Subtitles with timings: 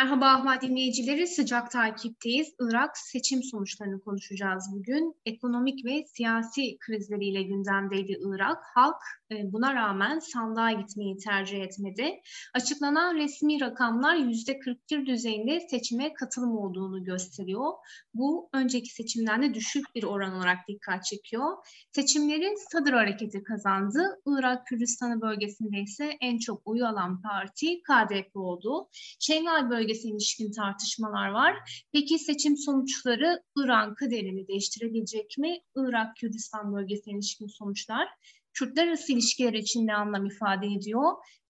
[0.00, 2.54] Merhaba Ahmet dinleyicileri, sıcak takipteyiz.
[2.60, 5.14] Irak seçim sonuçlarını konuşacağız bugün.
[5.26, 8.58] Ekonomik ve siyasi krizleriyle gündemdeydi Irak.
[8.74, 8.96] Halk
[9.30, 12.20] e, buna rağmen sandığa gitmeyi tercih etmedi.
[12.54, 17.72] Açıklanan resmi rakamlar %41 düzeyinde seçime katılım olduğunu gösteriyor.
[18.14, 21.56] Bu önceki seçimden de düşük bir oran olarak dikkat çekiyor.
[21.92, 24.20] Seçimlerin Sadır Hareketi kazandı.
[24.26, 28.88] Irak Kürdistanı bölgesinde ise en çok oyu alan parti KDP oldu.
[29.20, 31.84] Şengal bölgesine ilişkin tartışmalar var.
[31.92, 35.60] Peki seçim sonuçları İran kaderini değiştirebilecek mi?
[35.76, 38.08] Irak Kürdistan bölgesine ilişkin sonuçlar
[38.54, 41.12] Kürtler arası ilişkiler için ne anlam ifade ediyor?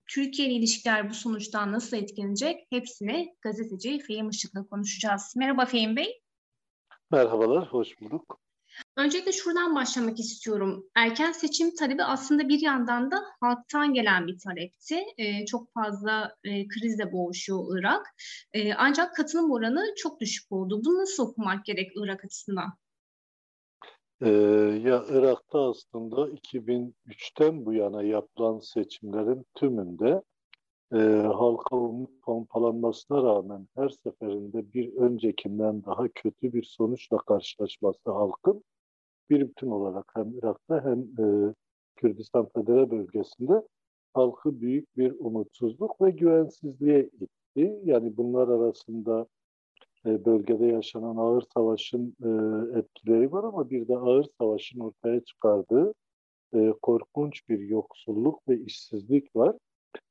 [0.09, 2.67] Türkiye ile ilişkiler bu sonuçtan nasıl etkilenecek?
[2.69, 5.33] Hepsini gazeteci Fehim Işık'la konuşacağız.
[5.35, 6.21] Merhaba Fehim Bey.
[7.11, 8.39] Merhabalar, hoş bulduk.
[8.97, 10.85] Öncelikle şuradan başlamak istiyorum.
[10.95, 15.03] Erken seçim talebi aslında bir yandan da halktan gelen bir talepti.
[15.17, 18.05] Ee, çok fazla e, krizle boğuşuyor Irak.
[18.53, 20.81] E, ancak katılım oranı çok düşük oldu.
[20.85, 22.73] Bunu nasıl okumak gerek Irak açısından?
[24.21, 24.29] Ee,
[24.83, 30.21] ya Irak'ta aslında 2003'ten bu yana yapılan seçimlerin tümünde
[30.93, 30.97] e,
[31.37, 38.63] halka umut pompalanmasına rağmen her seferinde bir öncekinden daha kötü bir sonuçla karşılaşması halkın
[39.29, 41.53] bir bütün olarak hem Irak'ta hem e,
[41.95, 43.61] Kürdistan Federe bölgesinde
[44.13, 47.79] halkı büyük bir umutsuzluk ve güvensizliğe itti.
[47.83, 49.27] Yani bunlar arasında
[50.05, 52.29] e, bölgede yaşanan ağır savaşın e,
[52.79, 55.93] etkileri var ama bir de ağır savaşın ortaya çıkardığı
[56.53, 59.55] e, korkunç bir yoksulluk ve işsizlik var.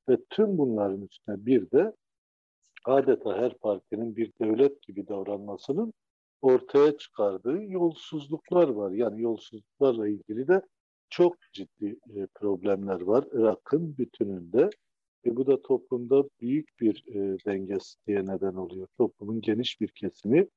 [0.09, 1.93] Ve tüm bunların üstüne bir de
[2.85, 5.93] adeta her partinin bir devlet gibi davranmasının
[6.43, 8.91] ortaya çıkardığı yolsuzluklar var.
[8.91, 10.63] Yani yolsuzluklarla ilgili de
[11.11, 11.97] çok ciddi
[12.35, 14.71] problemler var Irak'ın bütününde.
[15.27, 18.87] Ve bu da toplumda büyük bir e, dengesizliğe neden oluyor.
[18.99, 20.49] Toplumun geniş bir kesimi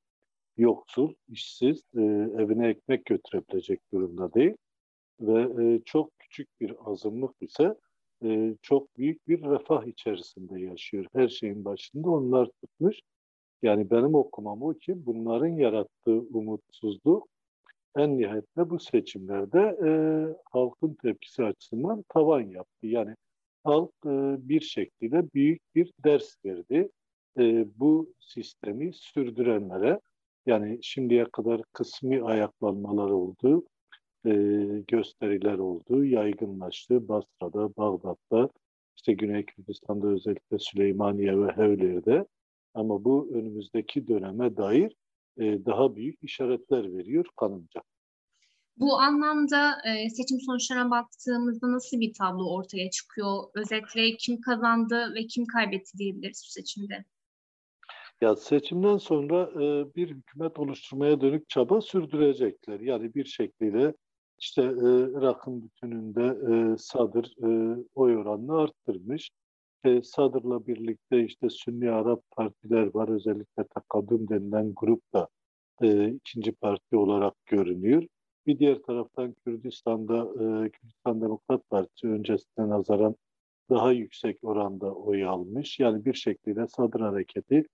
[0.56, 2.00] yoksul, işsiz, e,
[2.42, 4.56] evine ekmek götürebilecek durumda değil.
[5.20, 7.74] Ve e, çok küçük bir azınlık ise
[8.24, 11.06] e, çok büyük bir refah içerisinde yaşıyor.
[11.14, 12.96] Her şeyin başında onlar tutmuş.
[13.62, 17.28] Yani benim okumam o ki bunların yarattığı umutsuzluk
[17.96, 19.90] en nihayetinde bu seçimlerde e,
[20.44, 22.86] halkın tepkisi açısından tavan yaptı.
[22.86, 23.14] Yani
[23.64, 24.10] halk e,
[24.48, 26.88] bir şekilde büyük bir ders verdi.
[27.38, 30.00] E, bu sistemi sürdürenlere
[30.46, 33.64] yani şimdiye kadar kısmi ayaklanmalar oldu,
[34.26, 34.32] e,
[34.88, 37.08] gösteriler oldu, yaygınlaştı.
[37.08, 38.48] Basra'da, Bağdat'ta,
[38.96, 42.26] işte Güney Kürdistan'da özellikle Süleymaniye ve Hevler'de.
[42.74, 44.96] Ama bu önümüzdeki döneme dair
[45.38, 47.82] e, daha büyük işaretler veriyor kanımca.
[48.76, 53.44] Bu anlamda e, seçim sonuçlarına baktığımızda nasıl bir tablo ortaya çıkıyor?
[53.54, 57.04] Özetle kim kazandı ve kim kaybetti diyebiliriz bu seçimde?
[58.20, 62.80] Ya seçimden sonra e, bir hükümet oluşturmaya dönük çaba sürdürecekler.
[62.80, 63.94] Yani bir şekliyle
[64.38, 64.88] işte e,
[65.18, 69.30] Irak'ın bütününde e, Sadır e, oy oranını arttırmış.
[69.84, 73.08] E, Sadır'la birlikte işte Sünni Arap partiler var.
[73.08, 75.28] Özellikle Takadüm denilen grup da
[75.82, 78.06] e, ikinci parti olarak görünüyor.
[78.46, 83.16] Bir diğer taraftan Kürdistan'da e, Kürdistan Demokrat Partisi öncesine nazaran
[83.70, 85.80] daha yüksek oranda oy almış.
[85.80, 87.64] Yani bir şekilde Sadr Hareketi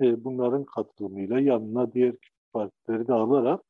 [0.00, 2.14] e, bunların katılımıyla yanına diğer
[2.52, 3.60] partileri de alarak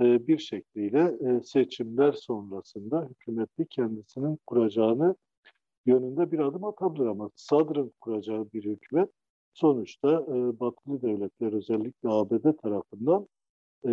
[0.00, 5.16] e, bir şekliyle e, seçimler sonrasında hükümeti kendisinin kuracağını
[5.86, 9.10] yönünde bir adım atabilir ama Sadr'ın kuracağı bir hükümet
[9.54, 13.26] sonuçta e, batılı devletler özellikle ABD tarafından
[13.84, 13.90] e,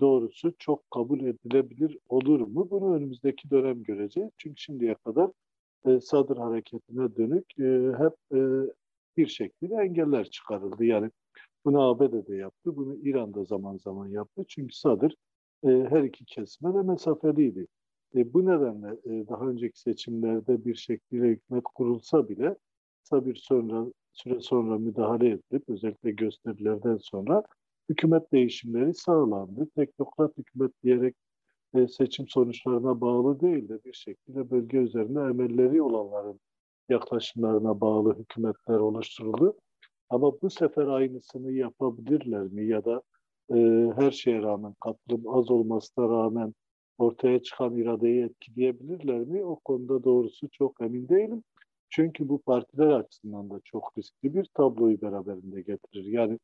[0.00, 2.68] doğrusu çok kabul edilebilir olur mu?
[2.70, 4.30] Bunu önümüzdeki dönem göreceğiz.
[4.38, 5.30] Çünkü şimdiye kadar
[5.86, 8.40] e, Sadır hareketine dönük e, hep e,
[9.16, 10.84] bir şekilde engeller çıkarıldı.
[10.84, 11.10] Yani
[11.64, 14.44] bunu ABD de yaptı, bunu İran da zaman zaman yaptı.
[14.48, 15.16] Çünkü Sadır
[15.64, 17.66] e, her iki kesime de mesafeliydi.
[18.16, 22.56] E, bu nedenle e, daha önceki seçimlerde bir şekilde hükümet kurulsa bile
[23.02, 27.42] kısa bir sonra, süre sonra müdahale edilip özellikle gösterilerden sonra
[27.88, 29.68] hükümet değişimleri sağlandı.
[29.76, 31.16] Teknokrat hükümet diyerek
[31.74, 36.40] e, seçim sonuçlarına bağlı değil de bir şekilde bölge üzerinde emelleri olanların
[36.88, 39.56] yaklaşımlarına bağlı hükümetler oluşturuldu.
[40.10, 43.02] Ama bu sefer aynısını yapabilirler mi ya da
[43.54, 43.56] e,
[43.96, 46.54] her şeye rağmen katılım az olmasına rağmen
[47.02, 49.44] ortaya çıkan iradeyi etkileyebilirler mi?
[49.44, 51.42] O konuda doğrusu çok emin değilim.
[51.90, 56.04] Çünkü bu partiler açısından da çok riskli bir tabloyu beraberinde getirir.
[56.04, 56.38] Yani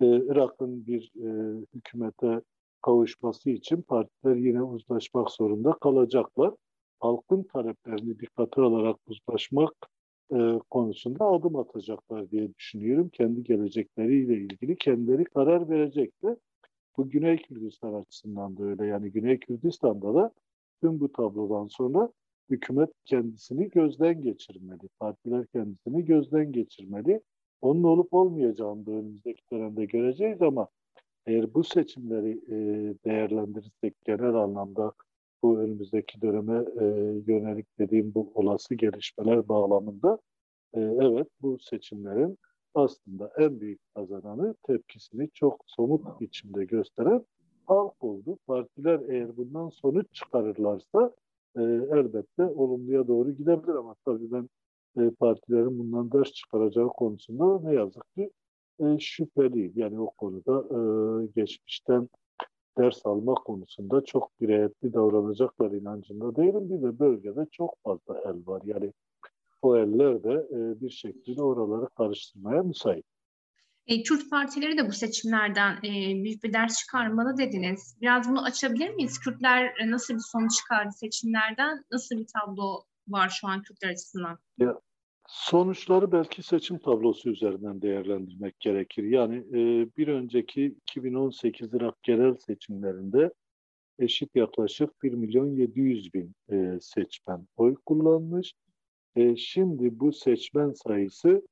[0.00, 2.42] e, Irak'ın bir e, hükümete
[2.82, 6.54] kavuşması için partiler yine uzlaşmak zorunda kalacaklar.
[7.00, 9.72] Halkın taleplerini dikkate alarak uzlaşmak
[10.32, 13.08] e, konusunda adım atacaklar diye düşünüyorum.
[13.08, 16.36] Kendi gelecekleriyle ilgili kendileri karar verecekler.
[16.96, 18.86] Bu Güney Kürdistan açısından da öyle.
[18.86, 20.32] Yani Güney Kürdistan'da da
[20.80, 22.12] tüm bu tablodan sonra
[22.50, 24.88] hükümet kendisini gözden geçirmeli.
[25.00, 27.20] Partiler kendisini gözden geçirmeli.
[27.60, 30.68] Onun olup olmayacağını da önümüzdeki dönemde göreceğiz ama
[31.26, 32.54] eğer bu seçimleri e,
[33.04, 34.92] değerlendirirsek genel anlamda
[35.42, 36.84] bu önümüzdeki döneme e,
[37.26, 40.18] yönelik dediğim bu olası gelişmeler bağlamında
[40.74, 42.38] e, evet bu seçimlerin
[42.74, 47.24] aslında en büyük kazananı tepkisini çok somut biçimde gösteren
[47.66, 48.38] halk oldu.
[48.46, 51.12] Partiler eğer bundan sonuç çıkarırlarsa
[51.56, 54.48] e, elbette olumluya doğru gidebilir ama tabii ben
[54.98, 58.30] e, partilerin bundan ders çıkaracağı konusunda ne yazık ki
[58.80, 59.72] e, şüpheliyim.
[59.76, 60.78] Yani o konuda e,
[61.36, 62.08] geçmişten
[62.78, 66.70] ders alma konusunda çok dirayetli davranacaklar inancında değilim.
[66.70, 68.62] Bir de bölgede çok fazla el var.
[68.64, 68.92] Yani
[69.62, 73.04] o eller de e, bir şekilde oraları karıştırmaya müsait.
[73.86, 77.96] E, Kürt partileri de bu seçimlerden e, büyük bir ders çıkarmalı dediniz.
[78.00, 79.18] Biraz bunu açabilir miyiz?
[79.18, 81.84] Kürtler e, nasıl bir sonuç çıkardı seçimlerden?
[81.92, 84.38] Nasıl bir tablo var şu an Kürtler açısından?
[84.58, 84.80] Ya,
[85.28, 89.04] sonuçları belki seçim tablosu üzerinden değerlendirmek gerekir.
[89.04, 93.32] Yani e, bir önceki 2018 Irak genel seçimlerinde
[93.98, 98.54] eşit yaklaşık 1 milyon 700 bin e, seçmen oy kullanmış.
[99.16, 101.42] E, şimdi bu seçmen sayısı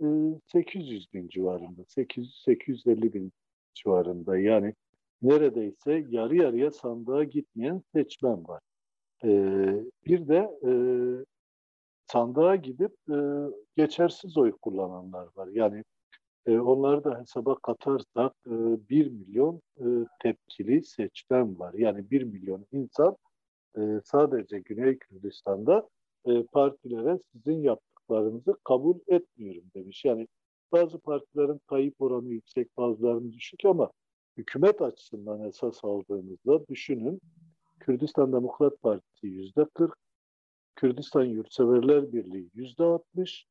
[0.00, 0.06] e,
[0.52, 3.32] 800 bin civarında, 800 850 bin
[3.74, 4.38] civarında.
[4.38, 4.74] Yani
[5.22, 8.60] neredeyse yarı yarıya sandığa gitmeyen seçmen var.
[9.24, 9.28] E,
[10.06, 10.72] bir de e,
[12.06, 13.18] sandığa gidip e,
[13.76, 15.48] geçersiz oy kullananlar var.
[15.52, 15.84] Yani
[16.46, 18.50] e, onları da hesaba katarsak e,
[18.90, 19.86] 1 milyon e,
[20.22, 21.74] tepkili seçmen var.
[21.74, 23.16] Yani 1 milyon insan
[23.78, 25.88] e, sadece Güney Kürdistan'da
[26.26, 30.04] e, partilere sizin yaptıklarınızı kabul etmiyorum demiş.
[30.04, 30.28] Yani
[30.72, 33.90] bazı partilerin kayıp oranı yüksek, bazılarının düşük ama
[34.36, 37.20] hükümet açısından esas aldığımızda düşünün
[37.80, 39.94] Kürdistan Demokrat Partisi yüzde 40,
[40.76, 43.46] Kürdistan Yurtseverler Birliği yüzde 60,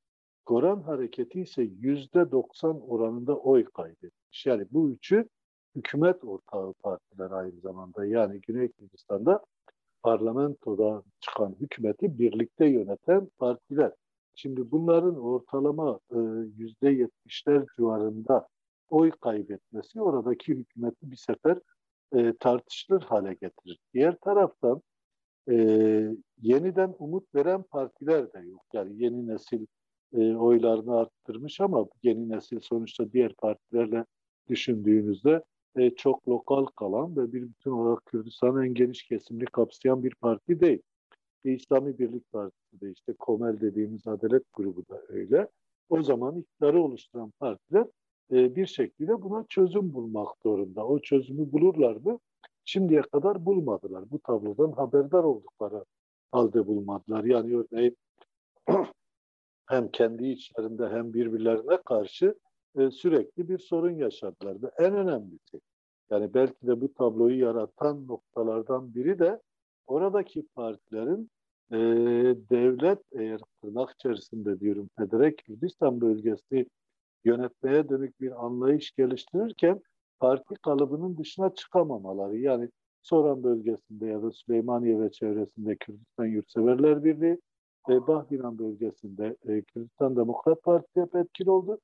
[0.45, 4.45] Goran Hareketi ise yüzde 90 oranında oy kaybetmiş.
[4.45, 5.29] Yani bu üçü
[5.75, 8.05] hükümet ortağı partiler aynı zamanda.
[8.05, 9.43] Yani Güney Kürdistan'da
[10.03, 13.91] parlamentoda çıkan hükümeti birlikte yöneten partiler.
[14.35, 16.17] Şimdi bunların ortalama e,
[16.57, 18.47] yüzde yetmişler civarında
[18.89, 21.59] oy kaybetmesi oradaki hükümeti bir sefer
[22.15, 23.79] e, tartışılır hale getirir.
[23.93, 24.81] Diğer taraftan
[25.49, 25.55] e,
[26.41, 28.65] yeniden umut veren partiler de yok.
[28.73, 29.65] Yani yeni nesil
[30.13, 34.05] e, oylarını arttırmış ama yeni nesil sonuçta diğer partilerle
[34.49, 35.43] düşündüğünüzde
[35.77, 40.59] e, çok lokal kalan ve bir bütün olarak Kürdistan'ın en geniş kesimini kapsayan bir parti
[40.59, 40.81] değil.
[41.45, 45.47] E, İslami Birlik Partisi de işte Komel dediğimiz Adalet grubu da öyle.
[45.89, 47.85] O zaman iktidarı oluşturan partiler
[48.31, 50.87] e, bir şekilde buna çözüm bulmak zorunda.
[50.87, 52.19] O çözümü bulurlar mı?
[52.65, 54.11] Şimdiye kadar bulmadılar.
[54.11, 55.85] Bu tablodan haberdar oldukları
[56.31, 57.23] halde bulmadılar.
[57.23, 57.97] Yani örneğin
[59.69, 62.35] hem kendi içlerinde hem birbirlerine karşı
[62.77, 64.61] e, sürekli bir sorun yaşadılar.
[64.61, 65.61] Ve en önemlisi
[66.09, 69.41] yani belki de bu tabloyu yaratan noktalardan biri de
[69.87, 71.29] oradaki partilerin
[71.71, 71.77] e,
[72.49, 76.65] devlet eğer tırnak içerisinde diyorum Federal Kürdistan bölgesi
[77.25, 79.81] yönetmeye dönük bir anlayış geliştirirken
[80.19, 82.37] parti kalıbının dışına çıkamamaları.
[82.37, 82.69] Yani
[83.01, 87.41] Soran bölgesinde ya da Süleymaniye ve çevresinde Kürdistan Yurtseverler Birliği
[87.89, 91.79] ve Bahdiran bölgesinde e, Kürdistan Demokrat Parti hep etkili oldu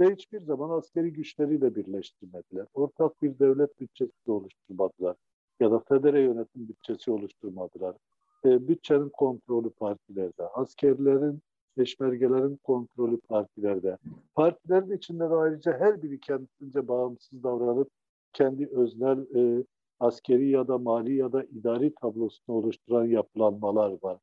[0.00, 2.66] ve hiçbir zaman askeri güçleriyle birleştirmediler.
[2.74, 5.16] Ortak bir devlet bütçesi de oluşturmadılar
[5.60, 7.96] ya da federe yönetim bütçesi oluşturmadılar.
[8.44, 11.40] E, bütçenin kontrolü partilerde, askerlerin,
[11.76, 13.98] peşmergelerin kontrolü partilerde.
[14.34, 17.90] Partilerin içinde de ayrıca her biri kendince bağımsız davranıp
[18.32, 19.64] kendi öznel e,
[20.00, 24.18] askeri ya da mali ya da idari tablosunu oluşturan yapılanmalar var.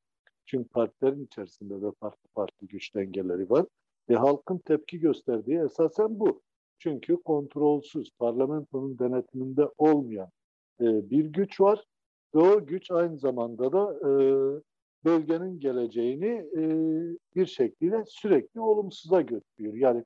[0.45, 3.65] Çünkü partilerin içerisinde de farklı farklı güç dengeleri var.
[4.09, 6.41] Ve halkın tepki gösterdiği esasen bu.
[6.79, 10.29] Çünkü kontrolsüz, parlamentonun denetiminde olmayan
[10.81, 11.83] e, bir güç var.
[12.35, 14.11] Ve o güç aynı zamanda da e,
[15.05, 16.63] bölgenin geleceğini e,
[17.35, 19.73] bir şekilde sürekli olumsuza götürüyor.
[19.73, 20.03] Yani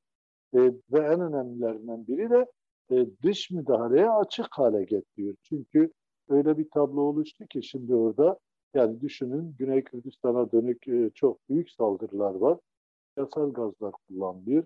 [0.53, 0.59] e,
[0.91, 2.45] ve en önemlilerinden biri de
[2.91, 5.35] e, dış müdahaleye açık hale getiriyor.
[5.43, 5.91] Çünkü
[6.29, 8.39] öyle bir tablo oluştu ki şimdi orada
[8.73, 12.57] yani düşünün Güney Kürdistan'a dönük e, çok büyük saldırılar var
[13.17, 14.63] yasal gazlar kullanılıyor.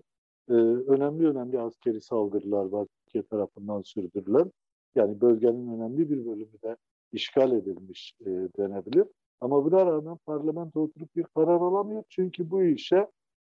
[0.48, 0.52] e,
[0.92, 4.52] önemli önemli askeri saldırılar var Türkiye tarafından sürdürülen.
[4.94, 6.76] Yani bölgenin önemli bir bölümü de
[7.12, 9.06] işgal edilmiş e, denebilir.
[9.40, 12.02] Ama buna rağmen parlamento oturup bir karar alamıyor.
[12.08, 12.96] Çünkü bu işe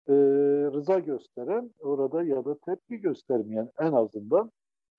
[0.07, 0.13] e,
[0.73, 4.51] rıza gösteren orada ya da tepki göstermeyen en azından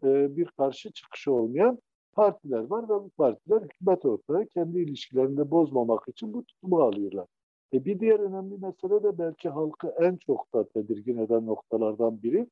[0.04, 1.78] e, bir karşı çıkışı olmayan
[2.12, 7.26] partiler var ve bu partiler hükümet ortağı kendi ilişkilerini bozmamak için bu tutumu alıyorlar.
[7.74, 12.46] E bir diğer önemli mesele de belki halkı en çok da tedirgin eden noktalardan biri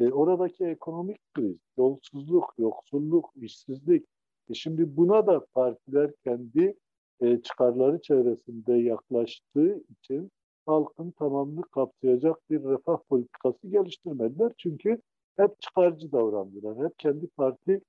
[0.00, 4.06] e, oradaki ekonomik kriz, yolsuzluk, yoksulluk, işsizlik.
[4.50, 6.76] E şimdi buna da partiler kendi
[7.20, 10.30] e, çıkarları çevresinde yaklaştığı için
[10.66, 14.52] halkın tamamını kapsayacak bir refah politikası geliştirmediler.
[14.58, 15.00] Çünkü
[15.36, 16.88] hep çıkarcı davrandılar.
[16.88, 17.80] Hep kendi parti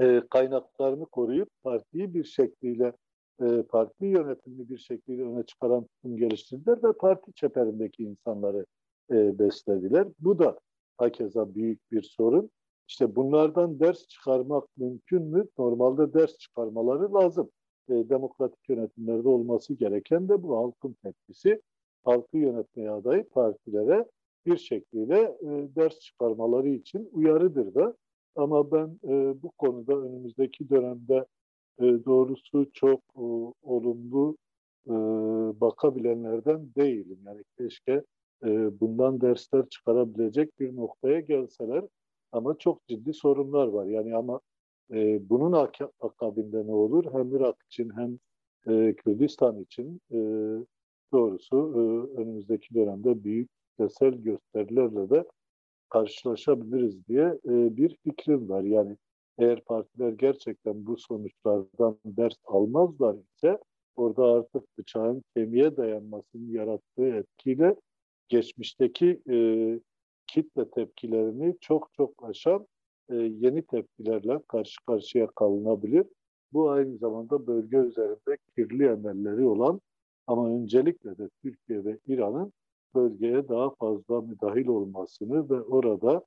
[0.00, 2.92] e, kaynaklarını koruyup partiyi bir şekliyle
[3.40, 8.66] e, parti yönetimini bir şekilde öne çıkaran tutum geliştirdiler ve parti çeperindeki insanları
[9.10, 10.08] e, beslediler.
[10.18, 10.58] Bu da
[10.98, 12.50] hakeza büyük bir sorun.
[12.88, 15.48] İşte bunlardan ders çıkarmak mümkün mü?
[15.58, 17.50] Normalde ders çıkarmaları lazım.
[17.88, 21.62] E, demokratik yönetimlerde olması gereken de bu halkın tepkisi.
[22.04, 24.06] Halkı yönetmeye aday partilere
[24.46, 27.96] bir şekilde e, ders çıkarmaları için uyarıdır da.
[28.36, 31.26] Ama ben e, bu konuda önümüzdeki dönemde
[31.78, 33.24] e, doğrusu çok e,
[33.62, 34.36] olumlu
[34.86, 34.92] e,
[35.60, 37.18] bakabilenlerden değilim.
[37.26, 38.02] Yani keşke
[38.44, 41.84] e, bundan dersler çıkarabilecek bir noktaya gelseler
[42.32, 43.86] ama çok ciddi sorunlar var.
[43.86, 44.40] Yani ama
[45.20, 47.04] bunun ak akabinde ne olur?
[47.12, 48.18] Hem Irak için hem
[48.74, 50.00] e, Kürdistan için
[51.12, 51.56] doğrusu
[52.16, 55.24] önümüzdeki dönemde büyük kitlesel gösterilerle de
[55.88, 58.62] karşılaşabiliriz diye bir fikrim var.
[58.62, 58.96] Yani
[59.40, 63.58] eğer partiler gerçekten bu sonuçlardan ders almazlar ise
[63.96, 67.76] orada artık bıçağın kemiğe dayanmasının yarattığı etkiyle
[68.28, 69.36] geçmişteki e,
[70.26, 72.66] kitle tepkilerini çok çok aşan
[73.08, 76.06] e, yeni tepkilerle karşı karşıya kalınabilir.
[76.52, 79.80] Bu aynı zamanda bölge üzerinde kirli emelleri olan
[80.26, 82.52] ama öncelikle de Türkiye ve İran'ın
[82.94, 86.24] bölgeye daha fazla müdahil olmasını ve orada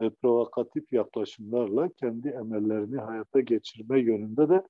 [0.00, 4.62] e, provokatif yaklaşımlarla kendi emellerini hayata geçirme yönünde de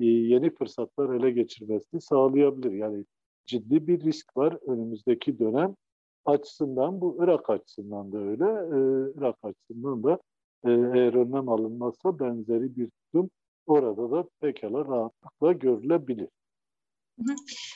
[0.00, 2.72] e, yeni fırsatlar ele geçirmesini sağlayabilir.
[2.72, 3.04] Yani
[3.46, 5.74] ciddi bir risk var önümüzdeki dönem
[6.24, 8.44] açısından bu Irak açısından da öyle.
[8.44, 8.78] E,
[9.18, 10.18] Irak açısından da
[10.64, 13.30] e, eğer önlem alınmazsa benzeri bir tutum
[13.66, 16.28] orada da pekala rahatlıkla görülebilir.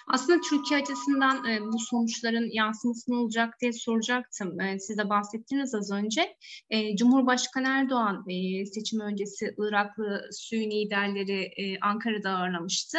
[0.08, 4.60] Aslında Türkiye açısından e, bu sonuçların yansıması ne olacak diye soracaktım.
[4.60, 6.36] E, siz de bahsettiniz az önce.
[6.70, 12.98] E, Cumhurbaşkanı Erdoğan e, seçim öncesi Iraklı Sünni liderleri e, Ankara'da ağırlamıştı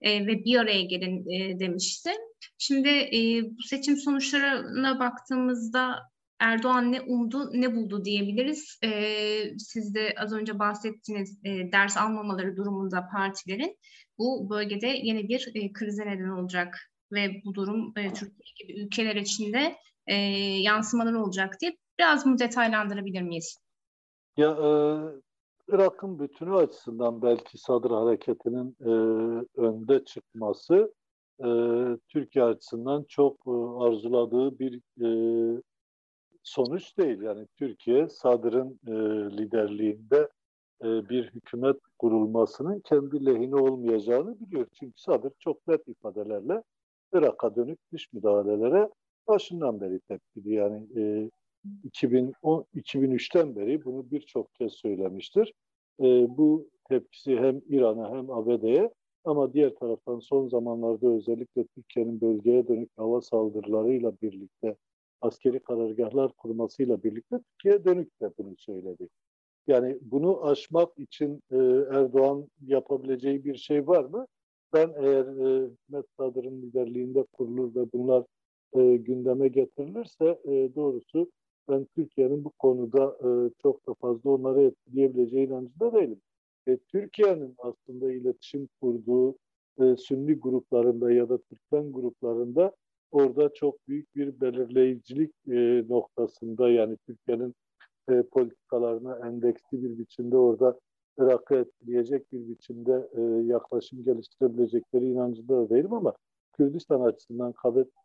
[0.00, 2.10] e, ve bir araya gelin e, demişti.
[2.58, 6.11] Şimdi e, bu seçim sonuçlarına baktığımızda
[6.42, 8.78] Erdoğan ne umdu ne buldu diyebiliriz.
[8.84, 8.90] E,
[9.58, 13.78] siz de az önce bahsettiniz e, ders almamaları durumunda partilerin
[14.18, 16.78] bu bölgede yeni bir e, krize neden olacak
[17.12, 20.14] ve bu durum e, Türkiye gibi ülkeler içinde e,
[20.62, 23.58] yansımalar olacak diye biraz mı detaylandırabilir miyiz?
[24.36, 24.70] Ya e,
[25.68, 28.92] Irak'ın bütünü açısından belki Sadr hareketinin e,
[29.60, 30.94] önde çıkması
[31.38, 31.48] e,
[32.08, 33.50] Türkiye açısından çok e,
[33.84, 35.08] arzuladığı bir e,
[36.42, 37.20] sonuç değil.
[37.20, 38.92] Yani Türkiye Sadr'ın e,
[39.36, 40.28] liderliğinde
[40.82, 44.66] e, bir hükümet kurulmasının kendi lehine olmayacağını biliyor.
[44.72, 46.62] Çünkü Sadır çok net ifadelerle
[47.12, 48.88] Irak'a dönük dış müdahalelere
[49.28, 50.54] başından beri tepkili.
[50.54, 51.30] Yani e,
[51.84, 55.52] 2010, 2003'ten beri bunu birçok kez söylemiştir.
[56.00, 58.90] E, bu tepkisi hem İran'a hem ABD'ye
[59.24, 64.76] ama diğer taraftan son zamanlarda özellikle Türkiye'nin bölgeye dönük hava saldırılarıyla birlikte
[65.22, 69.08] askeri karargahlar kurmasıyla birlikte Türkiye'ye dönük de bunu söyledi.
[69.66, 71.56] Yani bunu aşmak için e,
[71.90, 74.26] Erdoğan yapabileceği bir şey var mı?
[74.72, 78.24] Ben eğer e, Hükümet Sadır'ın liderliğinde kurulur ve bunlar
[78.76, 81.30] e, gündeme getirilirse e, doğrusu
[81.68, 83.28] ben Türkiye'nin bu konuda e,
[83.62, 86.20] çok da fazla onları etkileyebileceği inancında değilim.
[86.66, 89.36] E, Türkiye'nin aslında iletişim kurduğu
[89.80, 92.72] e, Sünni gruplarında ya da Türkmen gruplarında
[93.12, 97.54] orada çok büyük bir belirleyicilik e, noktasında yani Türkiye'nin
[98.10, 100.78] e, politikalarına endeksli bir biçimde orada
[101.18, 106.14] Irak'ı etkileyecek bir biçimde e, yaklaşım geliştirebilecekleri inancında da değilim ama
[106.52, 107.52] Kürdistan açısından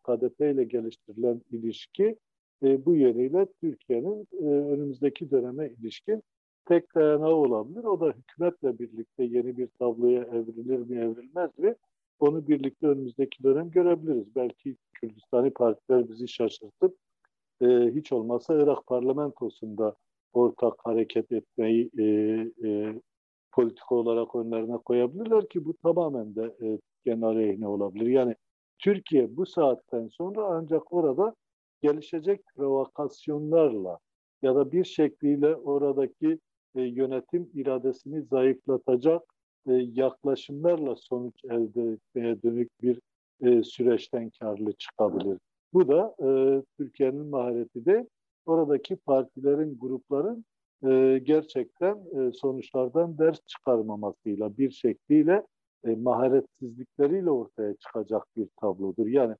[0.03, 2.17] KDP ile geliştirilen ilişki
[2.63, 6.23] e, bu yönüyle Türkiye'nin e, önümüzdeki döneme ilişkin
[6.65, 7.83] tek dayanağı olabilir.
[7.83, 11.75] O da hükümetle birlikte yeni bir tabloya evrilir mi evrilmez mi?
[12.19, 14.35] Onu birlikte önümüzdeki dönem görebiliriz.
[14.35, 16.97] Belki Kürdistani partiler bizi şaşırtıp
[17.61, 19.95] e, hiç olmazsa Irak parlamentosunda
[20.33, 22.03] ortak hareket etmeyi e,
[22.67, 23.01] e,
[23.51, 28.07] politika olarak önlerine koyabilirler ki bu tamamen de e, Türkiye'nin aleyhine olabilir.
[28.07, 28.35] Yani
[28.79, 31.35] Türkiye bu saatten sonra ancak orada
[31.81, 33.99] gelişecek provokasyonlarla
[34.41, 36.39] ya da bir şekliyle oradaki
[36.75, 39.21] e, yönetim iradesini zayıflatacak
[39.67, 42.99] e, yaklaşımlarla sonuç elde etmeye dönük bir
[43.41, 45.37] e, süreçten karlı çıkabilir.
[45.73, 46.27] Bu da e,
[46.77, 48.07] Türkiye'nin mahareti de
[48.45, 50.45] oradaki partilerin, grupların
[50.85, 55.43] e, gerçekten e, sonuçlardan ders çıkarmamasıyla bir şekliyle
[55.85, 59.07] e, maharetsizlikleriyle ortaya çıkacak bir tablodur.
[59.07, 59.35] Yani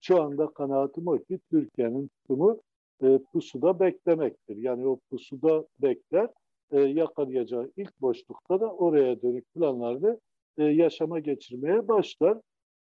[0.00, 2.60] şu anda kanaatim o ki Türkiye'nin tutumu
[3.02, 4.56] e, pusuda beklemektir.
[4.56, 6.28] Yani o pusuda bekler,
[6.72, 10.20] e, yakalayacağı ilk boşlukta da oraya dönük planlarda
[10.58, 12.38] e, yaşama geçirmeye başlar.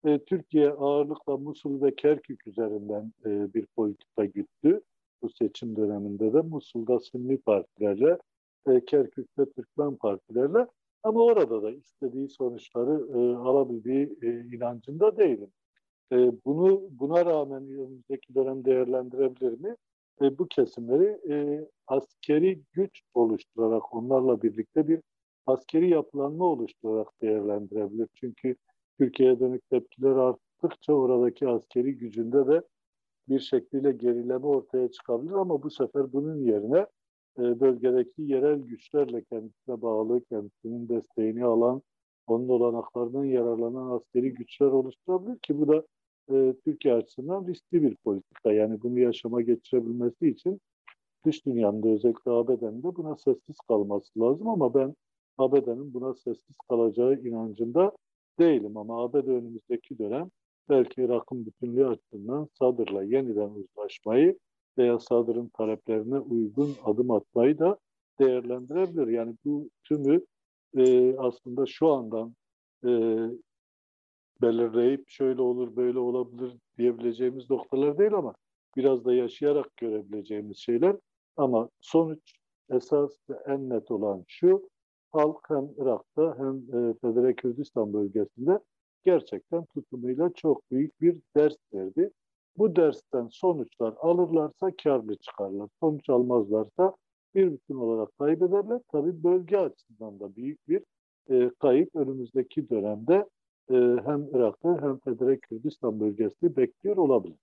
[0.06, 4.82] E, Türkiye ağırlıkla Musul ve Kerkük üzerinden bir politika güttü.
[5.22, 8.18] Bu seçim döneminde de Musul'da Sünni partilerle,
[8.66, 10.68] Kerkük'te Türkmen partilerle
[11.04, 14.20] ama orada da istediği sonuçları alabildiği
[14.56, 15.52] inancında değilim.
[16.46, 19.76] Bunu buna rağmen önümüzdeki dönem değerlendirebilir mi?
[20.22, 25.00] E, bu kesimleri e, askeri güç oluşturarak onlarla birlikte bir
[25.46, 28.08] askeri yapılanma oluşturarak değerlendirebilir.
[28.16, 28.56] Çünkü
[28.98, 32.62] Türkiye'ye dönük tepkiler arttıkça oradaki askeri gücünde de
[33.30, 36.86] bir şekliyle gerileme ortaya çıkabilir ama bu sefer bunun yerine
[37.40, 41.82] e, bölgedeki yerel güçlerle kendisine bağlı, kendisinin desteğini alan,
[42.28, 45.84] onun olanaklarından yararlanan askeri güçler oluşturabilir ki bu da
[46.30, 48.52] e, Türkiye açısından riskli bir politika.
[48.52, 50.62] Yani bunu yaşama geçirebilmesi için
[51.26, 54.96] dış dünyanın da özellikle ABD'nin de buna sessiz kalması lazım ama ben
[55.38, 57.92] ABD'nin buna sessiz kalacağı inancında
[58.40, 60.30] değilim ama ABD önümüzdeki dönem
[60.70, 64.40] belki Irak'ın bütünlüğü açısından Sadr'la yeniden uzlaşmayı
[64.78, 67.78] veya Sadr'ın taleplerine uygun adım atmayı da
[68.20, 69.08] değerlendirebilir.
[69.08, 70.26] Yani bu tümü
[70.78, 72.36] e, aslında şu andan
[72.86, 72.90] e,
[74.42, 78.36] belirleyip şöyle olur böyle olabilir diyebileceğimiz noktalar değil ama
[78.78, 80.96] biraz da yaşayarak görebileceğimiz şeyler.
[81.38, 82.34] Ama sonuç
[82.70, 84.70] esas ve en net olan şu,
[85.12, 88.60] halk hem Irak'ta hem e, Federe Kürdistan bölgesinde
[89.04, 92.12] gerçekten tutumuyla çok büyük bir ders verdi.
[92.58, 95.70] Bu dersten sonuçlar alırlarsa karlı çıkarlar.
[95.80, 96.96] Sonuç almazlarsa
[97.36, 98.82] bir bütün olarak kaybederler.
[98.92, 100.84] Tabii bölge açısından da büyük bir
[101.30, 103.26] e, kayıp önümüzdeki dönemde
[103.70, 107.38] e, hem Irak'ta hem Federe Kürdistan bölgesi bekliyor olabilir.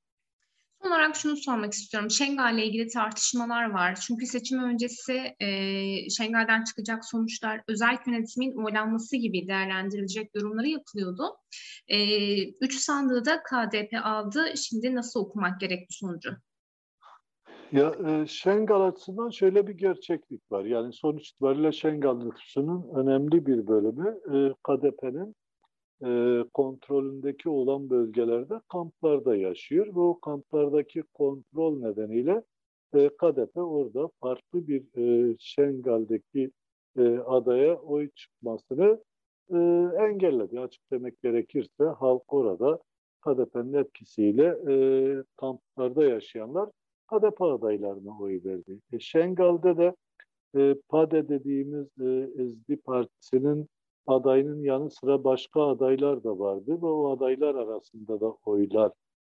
[0.83, 2.11] Son olarak şunu sormak istiyorum.
[2.11, 3.95] Şengal ile ilgili tartışmalar var.
[4.07, 5.51] Çünkü seçim öncesi e,
[6.11, 11.23] Şengal'den çıkacak sonuçlar özel yönetimin oylanması gibi değerlendirilecek yorumları yapılıyordu.
[11.89, 11.99] E,
[12.51, 14.45] üç sandığı da KDP aldı.
[14.57, 16.31] Şimdi nasıl okumak gerek bu sonucu?
[17.73, 20.65] Ya e, Şengal açısından şöyle bir gerçeklik var.
[20.65, 25.35] Yani sonuç itibariyle Şengal nüfusunun önemli bir bölümü e, KDP'nin
[26.05, 32.43] e, kontrolündeki olan bölgelerde kamplarda yaşıyor ve o kamplardaki kontrol nedeniyle
[32.95, 36.51] e, KDP orada farklı bir e, Şengal'deki
[36.99, 39.05] e, adaya oy çıkmasını
[39.51, 39.57] e,
[39.99, 40.61] engelledi.
[40.61, 42.79] Açık demek gerekirse halk orada
[43.25, 44.75] KDP'nin etkisiyle e,
[45.37, 46.69] kamplarda yaşayanlar
[47.11, 48.81] HDP adaylarına oy verdi.
[48.93, 49.95] E, Şengal'de de
[50.57, 53.69] e, PADE dediğimiz e, Ezdi Partisi'nin
[54.09, 58.93] adayının yanı sıra başka adaylar da vardı ve o adaylar arasında da oylar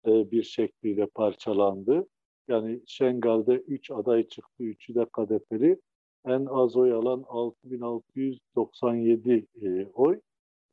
[0.08, 2.08] e, bir şekliyle parçalandı.
[2.48, 5.80] Yani Şengal'de 3 aday çıktı, 3'ü de KDP'li.
[6.26, 10.20] En az oy alan 6697 e, oy.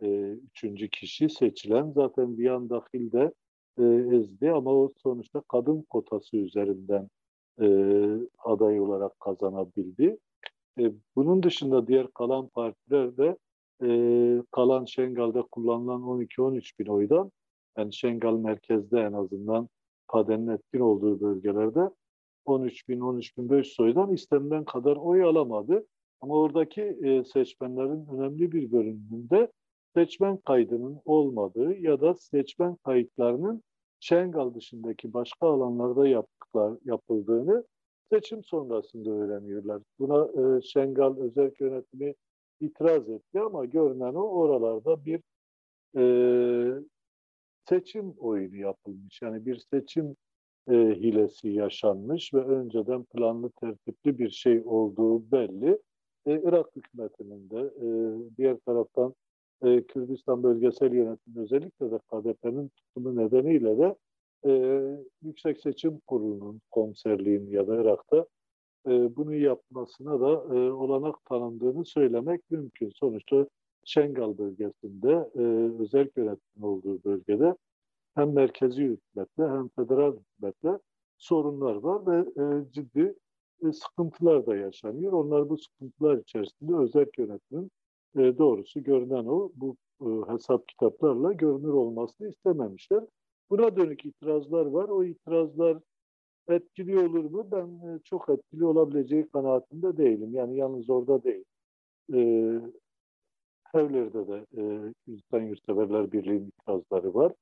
[0.03, 3.33] E, üçüncü kişi seçilen zaten bir an dahilde
[3.79, 3.83] e,
[4.17, 7.09] ezdi ama o sonuçta kadın kotası üzerinden
[7.61, 7.67] e,
[8.39, 10.19] aday olarak kazanabildi.
[10.81, 13.37] E, bunun dışında diğer kalan partiler de
[13.83, 17.33] e, kalan Şengal'de kullanılan 12-13 bin oydan
[17.79, 19.69] yani Şengal merkezde en azından
[20.09, 21.91] Paden'in etkin olduğu bölgelerde
[22.45, 25.87] 13 bin 13 bin 500 oydan istenilen kadar oy alamadı.
[26.21, 29.53] Ama oradaki e, seçmenlerin önemli bir bölümünde
[29.95, 33.62] seçmen kaydının olmadığı ya da seçmen kayıtlarının
[34.01, 37.65] Şengal dışındaki başka alanlarda yaptıklar, yapıldığını
[38.12, 39.83] seçim sonrasında öğreniyorlar.
[39.99, 42.15] Buna e, Şengal özel yönetimi
[42.61, 45.21] itiraz etti ama görünen o oralarda bir
[45.97, 46.05] e,
[47.69, 49.23] seçim oyunu yapılmış.
[49.23, 50.16] Yani bir seçim
[50.71, 55.79] e, hilesi yaşanmış ve önceden planlı tertipli bir şey olduğu belli.
[56.27, 57.87] E, Irak hükümetinin de e,
[58.37, 59.14] diğer taraftan
[59.62, 63.97] e, Kürdistan bölgesel yönetim özellikle de KDP'nin tutumu nedeniyle de
[64.47, 64.53] e,
[65.23, 68.27] Yüksek Seçim Kurulu'nun komiserliğin ya da Irak'ta
[68.87, 72.90] e, bunu yapmasına da e, olanak tanındığını söylemek mümkün.
[72.94, 73.46] Sonuçta
[73.85, 75.42] Şengal bölgesinde e,
[75.83, 77.57] özel yönetim olduğu bölgede
[78.14, 80.79] hem merkezi hükümetle hem federal hükümetle
[81.18, 83.14] sorunlar var ve e, ciddi
[83.64, 85.12] e, sıkıntılar da yaşanıyor.
[85.12, 87.70] Onlar bu sıkıntılar içerisinde özel yönetimin
[88.16, 93.05] e, doğrusu görünen o bu e, hesap kitaplarla görünür olmasını istememişler.
[93.51, 94.88] Buna dönük itirazlar var.
[94.88, 95.79] O itirazlar
[96.49, 97.49] etkili olur mu?
[97.53, 100.35] Ben e, çok etkili olabileceği kanaatinde değilim.
[100.35, 101.45] Yani yalnız orada değil.
[102.13, 102.19] E,
[103.75, 107.33] Evlerde de e, Kürdistan Yurtseverler Birliği'nin itirazları var.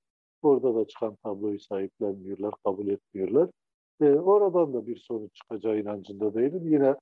[0.43, 3.51] Orada da çıkan tabloyu sahiplenmiyorlar, kabul etmiyorlar.
[4.01, 6.62] E, oradan da bir sonuç çıkacağı inancında değilim.
[6.64, 6.95] Yine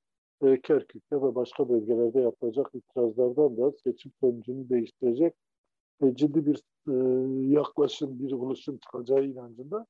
[0.42, 5.34] e, Kerkük'te ve başka bölgelerde yapılacak itirazlardan da seçim sonucunu değiştirecek
[6.02, 6.62] e, ciddi bir
[7.52, 9.86] yaklaşım, bir oluşum çıkacağı inancında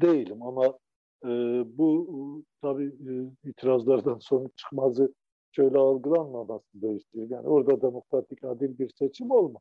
[0.00, 0.42] değilim.
[0.42, 0.78] Ama
[1.24, 1.28] e,
[1.78, 3.12] bu tabii e,
[3.48, 5.14] itirazlardan sonuç çıkmazı
[5.52, 7.30] şöyle algılanmaması da istiyor.
[7.30, 9.58] Yani orada demokratik adil bir seçim olma.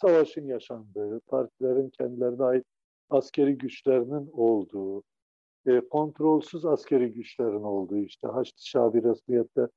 [0.00, 2.64] Savaşın yaşandığı, partilerin kendilerine ait
[3.10, 5.02] askeri güçlerinin olduğu,
[5.66, 9.68] e, kontrolsüz askeri güçlerin olduğu işte Haçlı Şabi resmiyette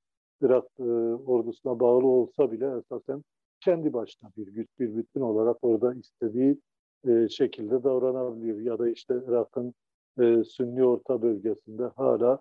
[0.41, 0.83] Irak e,
[1.25, 3.23] ordusuna bağlı olsa bile esasen
[3.59, 6.57] kendi başına bir güç, bir bütün olarak orada istediği
[7.07, 8.59] e, şekilde davranabiliyor.
[8.59, 9.73] Ya da işte Irak'ın
[10.19, 12.39] e, Sünni orta bölgesinde hala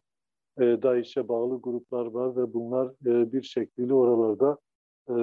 [0.58, 4.58] e, DAEŞ'e bağlı gruplar var ve bunlar e, bir şekilde oralarda
[5.08, 5.14] e,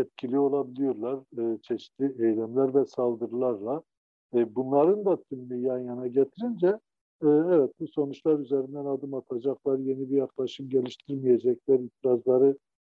[0.00, 3.82] etkili olabiliyorlar e, çeşitli eylemler ve saldırılarla.
[4.34, 6.66] E, bunların da tümünü yan yana getirince
[7.22, 12.56] e, evet bu sonuçlar üzerinden adım atacaklar, yeni bir yaklaşım geliştirmeyecekler, itirazları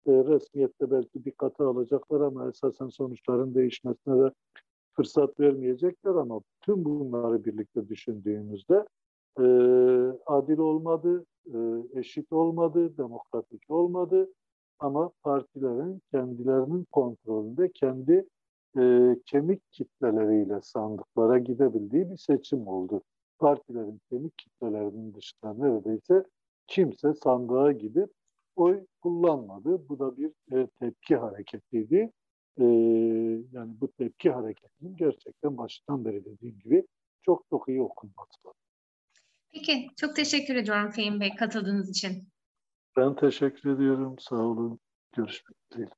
[0.07, 4.31] e, resmiyette belki dikkate alacaklar ama esasen sonuçların değişmesine de
[4.95, 8.85] fırsat vermeyecekler ama tüm bunları birlikte düşündüğümüzde
[9.39, 9.43] e,
[10.25, 11.57] adil olmadı, e,
[11.99, 14.29] eşit olmadı, demokratik olmadı
[14.79, 18.25] ama partilerin kendilerinin kontrolünde kendi
[18.79, 23.01] e, kemik kitleleriyle sandıklara gidebildiği bir seçim oldu.
[23.39, 26.23] Partilerin kemik kitlelerinin dışında neredeyse
[26.67, 28.09] kimse sandığa gidip
[28.55, 29.89] oy kullanmadı.
[29.89, 32.11] Bu da bir e, tepki hareketiydi.
[32.59, 32.65] E,
[33.51, 36.87] yani bu tepki hareketinin gerçekten baştan beri dediğim gibi
[37.21, 38.59] çok çok iyi okunması lazım.
[39.53, 42.27] Peki, çok teşekkür ediyorum Fehim Bey katıldığınız için.
[42.97, 44.15] Ben teşekkür ediyorum.
[44.19, 44.79] Sağ olun.
[45.15, 45.89] Görüşmek üzere.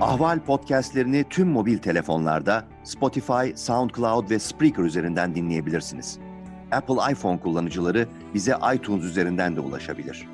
[0.00, 6.18] Ahval podcastlerini tüm mobil telefonlarda Spotify, SoundCloud ve Spreaker üzerinden dinleyebilirsiniz.
[6.72, 10.33] Apple iPhone kullanıcıları bize iTunes üzerinden de ulaşabilir.